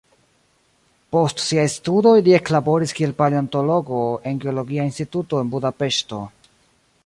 Post 1.15 1.43
siaj 1.47 1.65
studoj 1.73 2.13
li 2.29 2.33
eklaboris 2.37 2.95
kiel 3.01 3.13
paleontologo 3.21 4.01
en 4.31 4.43
geologia 4.47 4.89
instituto 4.93 5.43
en 5.45 5.57
Budapeŝto. 5.57 6.25